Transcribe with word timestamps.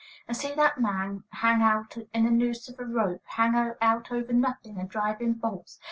And 0.27 0.35
see 0.35 0.51
that 0.55 0.79
man 0.81 1.25
hang 1.29 1.61
out 1.61 1.95
in 2.11 2.25
a 2.25 2.31
noose 2.31 2.67
of 2.67 2.79
a 2.79 2.85
rope, 2.85 3.21
hang 3.23 3.53
out 3.53 4.07
over 4.11 4.33
nothing, 4.33 4.79
and 4.79 4.89
drive 4.89 5.21
in 5.21 5.33
bolts. 5.33 5.79